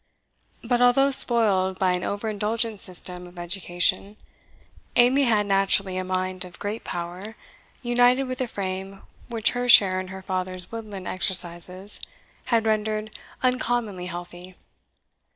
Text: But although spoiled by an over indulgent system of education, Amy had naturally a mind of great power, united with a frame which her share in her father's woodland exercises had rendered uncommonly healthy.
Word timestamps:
But 0.63 0.81
although 0.81 1.11
spoiled 1.11 1.77
by 1.77 1.91
an 1.91 2.03
over 2.03 2.27
indulgent 2.27 2.81
system 2.81 3.27
of 3.27 3.37
education, 3.37 4.17
Amy 4.95 5.25
had 5.25 5.45
naturally 5.45 5.95
a 5.99 6.03
mind 6.03 6.43
of 6.43 6.57
great 6.57 6.83
power, 6.83 7.35
united 7.83 8.23
with 8.23 8.41
a 8.41 8.47
frame 8.47 9.03
which 9.27 9.51
her 9.51 9.69
share 9.69 9.99
in 9.99 10.07
her 10.07 10.23
father's 10.23 10.71
woodland 10.71 11.07
exercises 11.07 12.01
had 12.45 12.65
rendered 12.65 13.15
uncommonly 13.43 14.07
healthy. 14.07 14.55